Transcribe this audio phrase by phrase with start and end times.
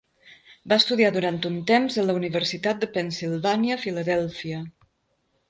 [0.71, 4.65] Va estudiar durant un temps a la Universitat de Pennsilvània a Filadèlfia.